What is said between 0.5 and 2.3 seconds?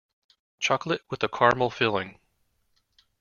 Chocolate with a caramel filling.